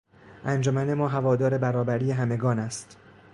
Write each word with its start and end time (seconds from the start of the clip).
انجمن 0.45 0.93
ما 0.93 1.07
هوادار 1.11 1.57
برابری 1.57 2.11
همگان 2.11 2.59
است. 2.59 2.97